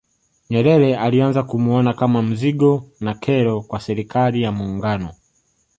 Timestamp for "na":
2.99-3.13